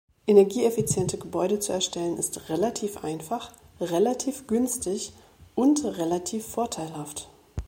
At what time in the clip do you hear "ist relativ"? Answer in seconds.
2.17-3.03